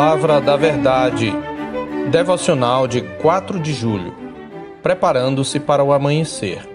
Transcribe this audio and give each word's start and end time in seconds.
Palavra 0.00 0.40
da 0.40 0.56
Verdade. 0.56 1.30
Devocional 2.10 2.88
de 2.88 3.02
4 3.02 3.60
de 3.60 3.74
julho. 3.74 4.14
Preparando-se 4.82 5.60
para 5.60 5.84
o 5.84 5.92
amanhecer. 5.92 6.66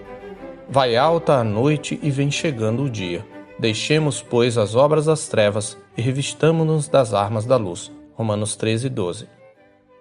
Vai 0.70 0.94
alta 0.94 1.32
a 1.34 1.42
noite 1.42 1.98
e 2.04 2.08
vem 2.08 2.30
chegando 2.30 2.84
o 2.84 2.88
dia. 2.88 3.26
Deixemos, 3.58 4.22
pois, 4.22 4.56
as 4.56 4.76
obras 4.76 5.06
das 5.06 5.26
trevas 5.26 5.76
e 5.96 6.00
revistamo-nos 6.00 6.86
das 6.86 7.12
armas 7.12 7.44
da 7.44 7.56
luz. 7.56 7.90
Romanos 8.14 8.54
13, 8.54 8.88
12. 8.88 9.28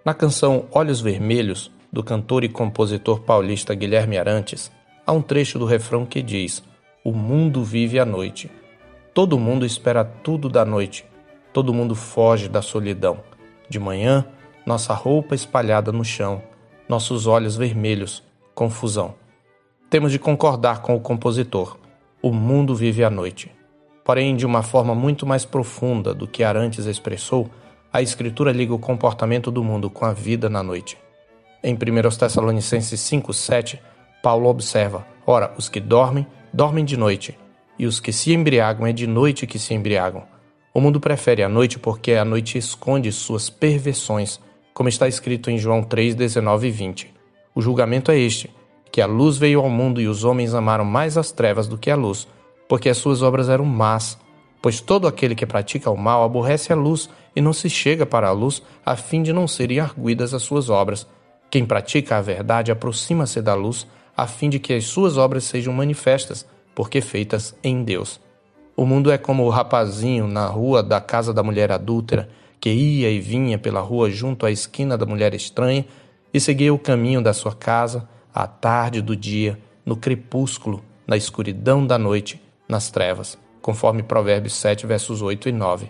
Na 0.06 0.14
canção 0.14 0.66
Olhos 0.72 1.02
Vermelhos, 1.02 1.72
do 1.92 2.04
cantor 2.04 2.44
e 2.44 2.48
compositor 2.48 3.22
paulista 3.22 3.74
Guilherme 3.74 4.20
Arantes, 4.20 4.72
há 5.04 5.12
um 5.12 5.22
trecho 5.24 5.58
do 5.58 5.66
refrão 5.66 6.06
que 6.06 6.22
diz: 6.22 6.64
O 7.04 7.12
mundo 7.12 7.64
vive 7.64 8.00
à 8.00 8.06
noite. 8.06 8.52
Todo 9.16 9.40
mundo 9.40 9.66
espera 9.66 10.06
tudo 10.06 10.48
da 10.48 10.64
noite 10.64 11.04
Todo 11.56 11.74
mundo 11.74 11.96
foge 11.96 12.50
da 12.50 12.62
solidão. 12.62 13.20
De 13.70 13.80
manhã, 13.80 14.26
nossa 14.66 14.94
roupa 14.94 15.34
espalhada 15.34 15.90
no 15.90 16.04
chão, 16.04 16.44
nossos 16.86 17.28
olhos 17.28 17.56
vermelhos, 17.56 18.22
confusão. 18.54 19.16
Temos 19.90 20.12
de 20.12 20.20
concordar 20.20 20.82
com 20.82 20.94
o 20.94 21.00
compositor. 21.00 21.78
O 22.22 22.34
mundo 22.34 22.76
vive 22.76 23.06
à 23.06 23.10
noite. 23.10 23.50
Porém, 24.04 24.36
de 24.36 24.46
uma 24.46 24.64
forma 24.64 24.94
muito 24.94 25.26
mais 25.26 25.46
profunda 25.46 26.14
do 26.14 26.28
que 26.28 26.44
Arantes 26.44 26.88
expressou, 26.88 27.50
a 27.90 28.02
Escritura 28.02 28.52
liga 28.52 28.74
o 28.74 28.78
comportamento 28.78 29.50
do 29.50 29.64
mundo 29.64 29.90
com 29.90 30.04
a 30.04 30.12
vida 30.12 30.50
na 30.50 30.62
noite. 30.62 30.98
Em 31.64 31.74
1 31.74 31.78
Tessalonicenses 32.18 33.00
5,7, 33.00 33.80
Paulo 34.22 34.50
observa: 34.50 35.08
Ora, 35.26 35.54
os 35.58 35.70
que 35.70 35.80
dormem, 35.80 36.28
dormem 36.52 36.84
de 36.84 36.98
noite, 36.98 37.40
e 37.80 37.86
os 37.86 38.02
que 38.02 38.12
se 38.12 38.34
embriagam 38.34 38.86
é 38.86 38.92
de 38.92 39.08
noite 39.08 39.48
que 39.48 39.58
se 39.58 39.74
embriagam. 39.74 40.35
O 40.76 40.82
mundo 40.82 41.00
prefere 41.00 41.42
a 41.42 41.48
noite 41.48 41.80
porque 41.80 42.16
a 42.16 42.26
noite 42.26 42.58
esconde 42.58 43.10
suas 43.10 43.50
perversões, 43.50 44.42
como 44.74 44.90
está 44.90 45.08
escrito 45.08 45.50
em 45.50 45.58
João 45.58 45.82
3, 45.82 46.16
19 46.16 46.68
e 46.68 46.72
20. 46.72 47.14
O 47.56 47.62
julgamento 47.62 48.12
é 48.12 48.20
este: 48.20 48.54
que 48.92 49.00
a 49.00 49.06
luz 49.06 49.38
veio 49.38 49.62
ao 49.62 49.70
mundo 49.70 50.02
e 50.02 50.08
os 50.10 50.26
homens 50.26 50.54
amaram 50.54 50.84
mais 50.84 51.18
as 51.18 51.32
trevas 51.32 51.66
do 51.66 51.78
que 51.78 51.90
a 51.90 51.96
luz, 51.96 52.28
porque 52.68 52.90
as 52.90 52.98
suas 52.98 53.22
obras 53.22 53.48
eram 53.48 53.64
más. 53.64 54.20
Pois 54.62 54.82
todo 54.82 55.08
aquele 55.08 55.34
que 55.34 55.46
pratica 55.46 55.90
o 55.90 55.96
mal 55.96 56.26
aborrece 56.26 56.74
a 56.74 56.76
luz 56.76 57.10
e 57.34 57.40
não 57.40 57.54
se 57.54 57.70
chega 57.70 58.06
para 58.06 58.28
a 58.28 58.34
luz, 58.34 58.62
a 58.86 58.98
fim 58.98 59.24
de 59.24 59.32
não 59.32 59.48
serem 59.48 59.80
arguidas 59.80 60.34
as 60.34 60.44
suas 60.44 60.70
obras. 60.70 61.08
Quem 61.50 61.66
pratica 61.66 62.18
a 62.18 62.22
verdade 62.22 62.70
aproxima-se 62.70 63.42
da 63.42 63.54
luz, 63.54 63.88
a 64.18 64.28
fim 64.28 64.50
de 64.50 64.60
que 64.60 64.74
as 64.74 64.84
suas 64.84 65.16
obras 65.16 65.46
sejam 65.46 65.72
manifestas, 65.72 66.46
porque 66.76 67.00
feitas 67.00 67.56
em 67.64 67.82
Deus. 67.82 68.20
O 68.76 68.86
mundo 68.86 69.10
é 69.10 69.18
como 69.18 69.44
o 69.44 69.50
rapazinho 69.50 70.28
na 70.28 70.48
rua 70.48 70.84
da 70.84 71.00
casa 71.00 71.34
da 71.34 71.42
mulher 71.42 71.72
adúltera, 71.72 72.28
que 72.60 72.70
ia 72.70 73.10
e 73.10 73.20
vinha 73.20 73.58
pela 73.58 73.80
rua 73.80 74.10
junto 74.10 74.46
à 74.46 74.52
esquina 74.52 74.98
da 74.98 75.06
mulher 75.06 75.34
estranha 75.34 75.86
e 76.34 76.40
seguia 76.40 76.74
o 76.74 76.80
caminho 76.80 77.22
da 77.22 77.32
sua 77.32 77.56
casa, 77.56 78.10
à 78.34 78.46
tarde 78.46 79.02
do 79.02 79.16
dia, 79.16 79.58
no 79.86 79.96
crepúsculo, 79.96 80.84
na 81.08 81.16
escuridão 81.16 81.88
da 81.88 81.98
noite, 81.98 82.42
nas 82.68 82.92
trevas, 82.92 83.38
conforme 83.62 84.04
Provérbios 84.04 84.56
7, 84.56 84.86
versos 84.86 85.22
8 85.22 85.48
e 85.48 85.52
9. 85.54 85.88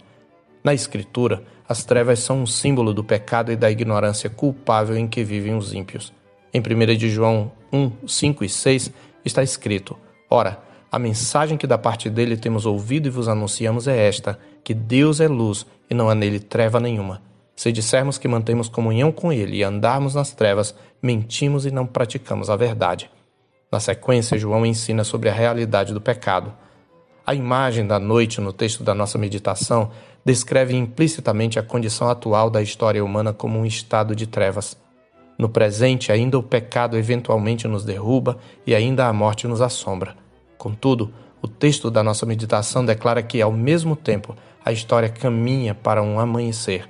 Na 0.64 0.74
Escritura, 0.74 1.44
as 1.68 1.84
trevas 1.84 2.20
são 2.20 2.44
um 2.44 2.46
símbolo 2.46 2.94
do 2.94 3.04
pecado 3.04 3.52
e 3.52 3.56
da 3.56 3.72
ignorância 3.72 4.30
culpável 4.30 4.96
em 4.96 5.08
que 5.08 5.24
vivem 5.24 5.56
os 5.56 5.74
ímpios. 5.74 6.14
Em 6.54 6.60
1 6.60 6.96
de 6.96 7.10
João 7.10 7.52
1, 7.74 8.08
5 8.08 8.44
e 8.44 8.50
6 8.50 8.92
está 9.24 9.42
escrito: 9.42 9.98
Ora, 10.30 10.60
a 10.96 11.00
mensagem 11.00 11.58
que 11.58 11.68
da 11.68 11.78
parte 11.78 12.10
dele 12.10 12.38
temos 12.38 12.66
ouvido 12.66 13.08
e 13.08 13.10
vos 13.10 13.28
anunciamos 13.28 13.86
é 13.86 14.08
esta: 14.08 14.40
que 14.64 14.74
Deus 14.74 15.20
é 15.20 15.28
luz 15.28 15.66
e 15.90 15.94
não 15.94 16.10
há 16.10 16.16
nele 16.16 16.40
treva 16.40 16.80
nenhuma. 16.80 17.22
Se 17.54 17.70
dissermos 17.70 18.18
que 18.18 18.30
mantemos 18.30 18.70
comunhão 18.70 19.12
com 19.12 19.30
ele 19.30 19.58
e 19.58 19.64
andarmos 19.64 20.16
nas 20.16 20.32
trevas, 20.32 20.74
mentimos 21.04 21.66
e 21.66 21.70
não 21.70 21.86
praticamos 21.86 22.50
a 22.50 22.56
verdade. 22.56 23.12
Na 23.70 23.78
sequência, 23.78 24.38
João 24.38 24.66
ensina 24.66 25.04
sobre 25.04 25.28
a 25.28 25.34
realidade 25.34 25.94
do 25.94 26.00
pecado. 26.00 26.54
A 27.28 27.36
imagem 27.36 27.86
da 27.86 28.00
noite 28.00 28.40
no 28.40 28.54
texto 28.54 28.82
da 28.82 28.96
nossa 28.96 29.18
meditação 29.18 29.92
descreve 30.24 30.78
implicitamente 30.78 31.60
a 31.60 31.64
condição 31.64 32.10
atual 32.10 32.50
da 32.50 32.62
história 32.62 33.04
humana 33.04 33.34
como 33.34 33.60
um 33.60 33.66
estado 33.66 34.16
de 34.16 34.28
trevas. 34.28 34.78
No 35.38 35.50
presente, 35.50 36.10
ainda 36.10 36.40
o 36.40 36.44
pecado 36.44 36.98
eventualmente 36.98 37.68
nos 37.68 37.84
derruba 37.84 38.38
e 38.66 38.74
ainda 38.74 39.08
a 39.08 39.12
morte 39.12 39.46
nos 39.46 39.60
assombra. 39.60 40.24
Contudo, 40.58 41.14
o 41.42 41.48
texto 41.48 41.92
da 41.92 42.02
nossa 42.02 42.26
meditação 42.26 42.84
declara 42.84 43.22
que, 43.22 43.42
ao 43.42 43.52
mesmo 43.52 43.96
tempo, 43.96 44.36
a 44.64 44.72
história 44.72 45.10
caminha 45.10 45.76
para 45.76 46.02
um 46.02 46.20
amanhecer. 46.20 46.90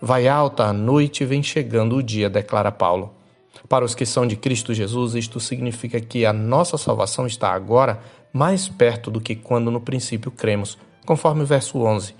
Vai 0.00 0.26
alta 0.26 0.64
a 0.64 0.72
noite 0.72 1.22
e 1.22 1.26
vem 1.26 1.42
chegando 1.42 1.96
o 1.96 2.02
dia, 2.02 2.30
declara 2.30 2.72
Paulo. 2.72 3.14
Para 3.68 3.84
os 3.84 3.94
que 3.94 4.06
são 4.06 4.26
de 4.26 4.34
Cristo 4.34 4.72
Jesus, 4.72 5.14
isto 5.14 5.38
significa 5.38 6.00
que 6.00 6.24
a 6.24 6.32
nossa 6.32 6.78
salvação 6.78 7.26
está 7.26 7.52
agora 7.52 8.00
mais 8.32 8.68
perto 8.68 9.10
do 9.10 9.20
que 9.20 9.36
quando 9.36 9.70
no 9.70 9.80
princípio 9.80 10.30
cremos, 10.30 10.78
conforme 11.04 11.42
o 11.42 11.46
verso 11.46 11.78
11. 11.78 12.14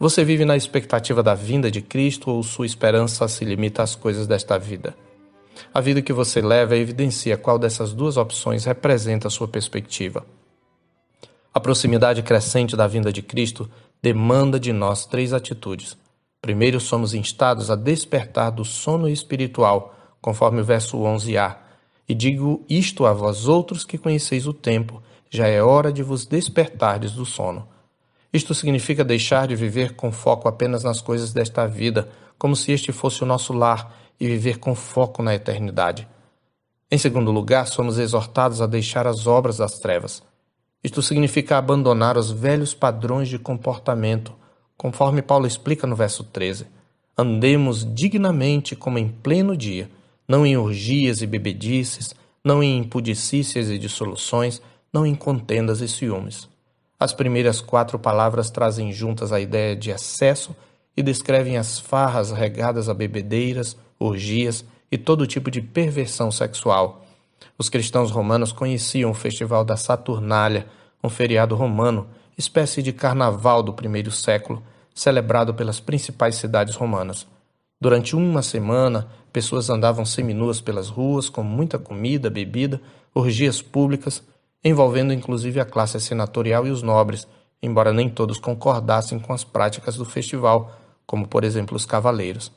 Você 0.00 0.24
vive 0.24 0.44
na 0.44 0.56
expectativa 0.56 1.22
da 1.22 1.34
vinda 1.34 1.70
de 1.70 1.80
Cristo 1.80 2.30
ou 2.30 2.42
sua 2.42 2.66
esperança 2.66 3.26
se 3.28 3.44
limita 3.44 3.82
às 3.82 3.94
coisas 3.94 4.26
desta 4.26 4.58
vida? 4.58 4.94
A 5.72 5.80
vida 5.80 6.02
que 6.02 6.12
você 6.12 6.40
leva 6.40 6.76
evidencia 6.76 7.36
qual 7.36 7.58
dessas 7.58 7.92
duas 7.92 8.16
opções 8.16 8.64
representa 8.64 9.28
a 9.28 9.30
sua 9.30 9.48
perspectiva. 9.48 10.24
A 11.52 11.60
proximidade 11.60 12.22
crescente 12.22 12.76
da 12.76 12.86
vinda 12.86 13.12
de 13.12 13.22
Cristo 13.22 13.68
demanda 14.02 14.60
de 14.60 14.72
nós 14.72 15.06
três 15.06 15.32
atitudes. 15.32 15.96
Primeiro, 16.40 16.78
somos 16.78 17.14
instados 17.14 17.70
a 17.70 17.74
despertar 17.74 18.50
do 18.50 18.64
sono 18.64 19.08
espiritual, 19.08 19.94
conforme 20.20 20.60
o 20.60 20.64
verso 20.64 20.96
11a. 20.98 21.56
E 22.08 22.14
digo 22.14 22.64
isto 22.68 23.04
a 23.04 23.12
vós 23.12 23.48
outros 23.48 23.84
que 23.84 23.98
conheceis 23.98 24.46
o 24.46 24.52
tempo, 24.52 25.02
já 25.28 25.46
é 25.46 25.62
hora 25.62 25.92
de 25.92 26.02
vos 26.02 26.26
despertardes 26.26 27.12
do 27.12 27.26
sono. 27.26 27.68
Isto 28.32 28.54
significa 28.54 29.04
deixar 29.04 29.48
de 29.48 29.56
viver 29.56 29.94
com 29.94 30.12
foco 30.12 30.48
apenas 30.48 30.84
nas 30.84 31.00
coisas 31.00 31.32
desta 31.32 31.66
vida, 31.66 32.08
como 32.38 32.54
se 32.54 32.72
este 32.72 32.92
fosse 32.92 33.22
o 33.22 33.26
nosso 33.26 33.52
lar 33.52 33.94
e 34.20 34.26
viver 34.26 34.58
com 34.58 34.74
foco 34.74 35.22
na 35.22 35.34
eternidade. 35.34 36.08
Em 36.90 36.96
segundo 36.96 37.30
lugar, 37.30 37.66
somos 37.66 37.98
exortados 37.98 38.62
a 38.62 38.66
deixar 38.66 39.06
as 39.06 39.26
obras 39.26 39.58
das 39.58 39.78
trevas. 39.78 40.22
Isto 40.82 41.02
significa 41.02 41.58
abandonar 41.58 42.16
os 42.16 42.30
velhos 42.30 42.72
padrões 42.72 43.28
de 43.28 43.38
comportamento, 43.38 44.32
conforme 44.76 45.20
Paulo 45.20 45.46
explica 45.46 45.86
no 45.86 45.96
verso 45.96 46.24
13. 46.24 46.66
Andemos 47.16 47.84
dignamente 47.94 48.76
como 48.76 48.98
em 48.98 49.08
pleno 49.08 49.56
dia, 49.56 49.90
não 50.26 50.46
em 50.46 50.56
orgias 50.56 51.20
e 51.20 51.26
bebedices, 51.26 52.14
não 52.44 52.62
em 52.62 52.78
impudicícias 52.78 53.68
e 53.68 53.78
dissoluções, 53.78 54.62
não 54.92 55.04
em 55.04 55.14
contendas 55.14 55.80
e 55.80 55.88
ciúmes. 55.88 56.48
As 56.98 57.12
primeiras 57.12 57.60
quatro 57.60 57.98
palavras 57.98 58.50
trazem 58.50 58.92
juntas 58.92 59.32
a 59.32 59.40
ideia 59.40 59.76
de 59.76 59.90
excesso 59.90 60.54
e 60.98 61.02
descrevem 61.02 61.56
as 61.56 61.78
farras 61.78 62.32
regadas 62.32 62.88
a 62.88 62.92
bebedeiras, 62.92 63.76
orgias 64.00 64.64
e 64.90 64.98
todo 64.98 65.28
tipo 65.28 65.48
de 65.48 65.62
perversão 65.62 66.28
sexual. 66.28 67.06
Os 67.56 67.68
cristãos 67.68 68.10
romanos 68.10 68.50
conheciam 68.50 69.12
o 69.12 69.14
festival 69.14 69.64
da 69.64 69.76
Saturnália, 69.76 70.66
um 71.02 71.08
feriado 71.08 71.54
romano, 71.54 72.08
espécie 72.36 72.82
de 72.82 72.92
carnaval 72.92 73.62
do 73.62 73.72
primeiro 73.72 74.10
século, 74.10 74.60
celebrado 74.92 75.54
pelas 75.54 75.78
principais 75.78 76.34
cidades 76.34 76.74
romanas. 76.74 77.28
Durante 77.80 78.16
uma 78.16 78.42
semana, 78.42 79.06
pessoas 79.32 79.70
andavam 79.70 80.04
seminuas 80.04 80.60
pelas 80.60 80.88
ruas 80.88 81.28
com 81.28 81.44
muita 81.44 81.78
comida, 81.78 82.28
bebida, 82.28 82.80
orgias 83.14 83.62
públicas, 83.62 84.20
envolvendo 84.64 85.12
inclusive 85.12 85.60
a 85.60 85.64
classe 85.64 86.00
senatorial 86.00 86.66
e 86.66 86.72
os 86.72 86.82
nobres, 86.82 87.28
embora 87.62 87.92
nem 87.92 88.08
todos 88.08 88.40
concordassem 88.40 89.20
com 89.20 89.32
as 89.32 89.44
práticas 89.44 89.94
do 89.94 90.04
festival, 90.04 90.72
como 91.08 91.26
por 91.26 91.42
exemplo 91.42 91.74
os 91.74 91.86
cavaleiros. 91.86 92.52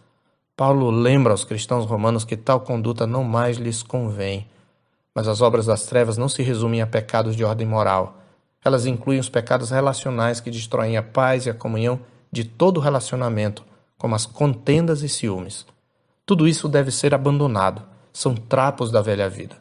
Paulo 0.58 0.92
lembra 0.92 1.32
aos 1.32 1.46
cristãos 1.46 1.86
romanos 1.86 2.26
que 2.26 2.36
tal 2.36 2.60
conduta 2.60 3.08
não 3.08 3.24
mais 3.24 3.56
lhes 3.58 3.82
convém. 3.82 4.46
Mas 5.16 5.26
as 5.30 5.40
obras 5.40 5.66
das 5.66 5.86
trevas 5.86 6.18
não 6.18 6.28
se 6.28 6.44
resumem 6.44 6.82
a 6.82 6.86
pecados 6.86 7.34
de 7.36 7.46
ordem 7.46 7.66
moral. 7.66 8.18
Elas 8.64 8.86
incluem 8.86 9.20
os 9.20 9.30
pecados 9.30 9.70
relacionais 9.70 10.42
que 10.42 10.52
destroem 10.52 10.98
a 10.98 11.02
paz 11.02 11.46
e 11.46 11.50
a 11.50 11.54
comunhão 11.54 12.02
de 12.30 12.44
todo 12.44 12.82
relacionamento, 12.82 13.64
como 13.98 14.16
as 14.16 14.26
contendas 14.26 15.02
e 15.02 15.08
ciúmes. 15.08 15.66
Tudo 16.26 16.46
isso 16.46 16.68
deve 16.68 16.92
ser 16.92 17.14
abandonado, 17.14 17.84
são 18.12 18.36
trapos 18.36 18.92
da 18.92 19.02
velha 19.02 19.30
vida. 19.30 19.56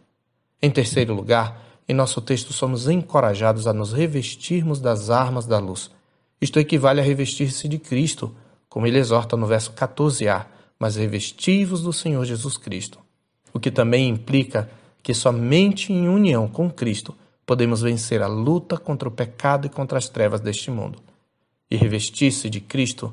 Em 0.60 0.70
terceiro 0.70 1.14
lugar, 1.14 1.62
em 1.88 1.94
nosso 1.94 2.20
texto 2.20 2.52
somos 2.52 2.88
encorajados 2.88 3.69
a 3.69 3.72
nos 3.72 3.92
revestirmos 3.92 4.81
das 4.81 5.10
armas 5.10 5.46
da 5.46 5.58
luz. 5.58 5.90
Isto 6.40 6.58
equivale 6.58 7.00
a 7.00 7.04
revestir-se 7.04 7.69
de 7.69 7.78
Cristo, 7.78 8.34
como 8.70 8.87
ele 8.87 8.99
exorta 8.99 9.37
no 9.37 9.46
verso 9.46 9.72
14a 9.72 10.46
mas 10.78 10.96
revestivos 10.96 11.82
do 11.82 11.93
Senhor 11.93 12.25
Jesus 12.25 12.56
Cristo. 12.56 12.99
O 13.52 13.61
que 13.61 13.70
também 13.70 14.08
implica 14.08 14.70
que 15.02 15.12
somente 15.12 15.93
em 15.93 16.08
união 16.08 16.49
com 16.49 16.70
Cristo 16.70 17.14
podemos 17.44 17.82
vencer 17.82 18.22
a 18.22 18.26
luta 18.26 18.78
contra 18.78 19.06
o 19.06 19.12
pecado 19.12 19.67
e 19.67 19.69
contra 19.70 19.99
as 19.99 20.08
trevas 20.08 20.40
deste 20.40 20.70
mundo. 20.70 20.99
E 21.70 21.76
revestir-se 21.76 22.49
de 22.49 22.61
Cristo 22.61 23.12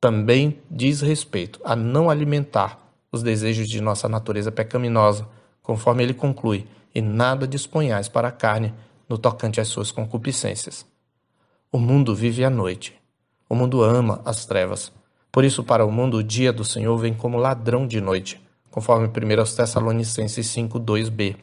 também 0.00 0.58
diz 0.68 1.00
respeito 1.00 1.60
a 1.64 1.76
não 1.76 2.10
alimentar 2.10 2.80
os 3.12 3.22
desejos 3.22 3.68
de 3.68 3.80
nossa 3.80 4.08
natureza 4.08 4.50
pecaminosa, 4.50 5.28
conforme 5.62 6.02
ele 6.02 6.14
conclui, 6.14 6.66
e 6.94 7.00
nada 7.00 7.46
disponhais 7.46 8.08
para 8.08 8.28
a 8.28 8.32
carne 8.32 8.74
no 9.08 9.18
tocante 9.18 9.60
às 9.60 9.68
suas 9.68 9.90
concupiscências. 9.90 10.86
O 11.70 11.78
mundo 11.78 12.14
vive 12.14 12.44
à 12.44 12.50
noite. 12.50 12.95
O 13.48 13.54
mundo 13.54 13.82
ama 13.82 14.20
as 14.24 14.44
trevas. 14.44 14.92
Por 15.30 15.44
isso, 15.44 15.62
para 15.62 15.84
o 15.84 15.92
mundo, 15.92 16.16
o 16.16 16.22
dia 16.22 16.52
do 16.52 16.64
Senhor 16.64 16.96
vem 16.96 17.14
como 17.14 17.36
ladrão 17.36 17.86
de 17.86 18.00
noite, 18.00 18.40
conforme 18.70 19.06
1 19.06 19.10
Tessalonicenses 19.54 20.46
5, 20.46 20.80
2b. 20.80 21.36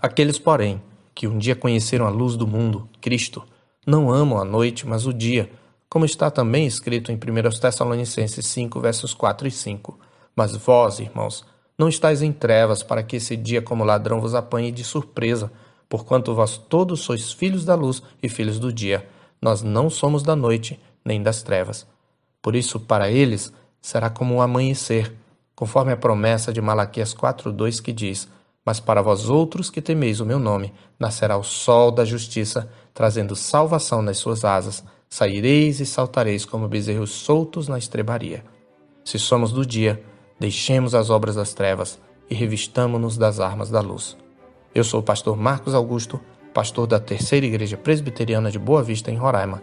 Aqueles, 0.00 0.38
porém, 0.38 0.80
que 1.14 1.26
um 1.26 1.36
dia 1.36 1.56
conheceram 1.56 2.06
a 2.06 2.10
luz 2.10 2.36
do 2.36 2.46
mundo, 2.46 2.88
Cristo, 3.00 3.42
não 3.86 4.10
amam 4.10 4.38
a 4.38 4.44
noite, 4.44 4.86
mas 4.86 5.06
o 5.06 5.12
dia, 5.12 5.50
como 5.88 6.04
está 6.04 6.30
também 6.30 6.66
escrito 6.66 7.12
em 7.12 7.16
1 7.16 7.58
Tessalonicenses 7.60 8.46
5, 8.46 8.80
versos 8.80 9.14
4 9.14 9.48
e 9.48 9.50
5. 9.50 9.98
Mas 10.34 10.54
vós, 10.56 10.98
irmãos, 10.98 11.44
não 11.78 11.88
estáis 11.88 12.22
em 12.22 12.32
trevas 12.32 12.82
para 12.82 13.02
que 13.02 13.16
esse 13.16 13.36
dia 13.36 13.60
como 13.60 13.84
ladrão 13.84 14.20
vos 14.20 14.34
apanhe 14.34 14.72
de 14.72 14.82
surpresa, 14.82 15.52
porquanto 15.88 16.34
vós 16.34 16.56
todos 16.56 17.00
sois 17.00 17.32
filhos 17.32 17.64
da 17.64 17.74
luz 17.74 18.02
e 18.22 18.28
filhos 18.28 18.58
do 18.58 18.72
dia. 18.72 19.06
Nós 19.40 19.62
não 19.62 19.90
somos 19.90 20.22
da 20.22 20.34
noite 20.34 20.80
nem 21.06 21.22
das 21.22 21.42
trevas. 21.42 21.86
Por 22.42 22.56
isso, 22.56 22.80
para 22.80 23.10
eles, 23.10 23.52
será 23.80 24.10
como 24.10 24.34
o 24.34 24.40
amanhecer, 24.40 25.14
conforme 25.54 25.92
a 25.92 25.96
promessa 25.96 26.52
de 26.52 26.60
Malaquias 26.60 27.14
4:2 27.14 27.80
que 27.80 27.92
diz: 27.92 28.28
Mas 28.64 28.80
para 28.80 29.00
vós 29.00 29.28
outros 29.28 29.70
que 29.70 29.80
temeis 29.80 30.20
o 30.20 30.26
meu 30.26 30.40
nome, 30.40 30.74
nascerá 30.98 31.36
o 31.38 31.44
sol 31.44 31.92
da 31.92 32.04
justiça, 32.04 32.68
trazendo 32.92 33.36
salvação 33.36 34.02
nas 34.02 34.18
suas 34.18 34.44
asas. 34.44 34.84
Saireis 35.08 35.78
e 35.78 35.86
saltareis 35.86 36.44
como 36.44 36.66
bezerros 36.68 37.12
soltos 37.12 37.68
na 37.68 37.78
estrebaria. 37.78 38.44
Se 39.04 39.20
somos 39.20 39.52
do 39.52 39.64
dia, 39.64 40.02
deixemos 40.38 40.96
as 40.96 41.10
obras 41.10 41.36
das 41.36 41.54
trevas 41.54 41.98
e 42.28 42.34
revistamo-nos 42.34 43.16
das 43.16 43.38
armas 43.38 43.70
da 43.70 43.80
luz. 43.80 44.16
Eu 44.74 44.82
sou 44.82 44.98
o 44.98 45.02
pastor 45.02 45.36
Marcos 45.36 45.74
Augusto, 45.74 46.20
pastor 46.52 46.88
da 46.88 46.98
Terceira 46.98 47.46
Igreja 47.46 47.76
Presbiteriana 47.76 48.50
de 48.50 48.58
Boa 48.58 48.82
Vista, 48.82 49.10
em 49.10 49.16
Roraima. 49.16 49.62